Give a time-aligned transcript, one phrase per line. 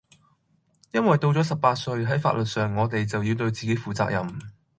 [0.93, 4.27] 因為到咗十八歲，係法律上我地就要對自己負責任